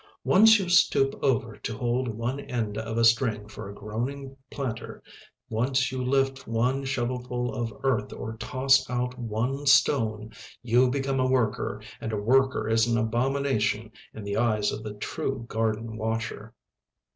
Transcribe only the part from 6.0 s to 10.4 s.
lift one shovelful of earth or toss out one stone,